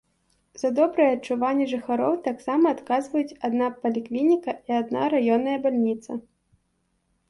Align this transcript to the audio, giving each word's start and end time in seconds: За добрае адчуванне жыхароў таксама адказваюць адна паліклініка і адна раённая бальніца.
За 0.61 0.69
добрае 0.79 1.05
адчуванне 1.15 1.67
жыхароў 1.73 2.17
таксама 2.29 2.65
адказваюць 2.77 3.37
адна 3.51 3.71
паліклініка 3.85 4.51
і 4.67 4.81
адна 4.83 5.09
раённая 5.17 5.59
бальніца. 5.67 6.23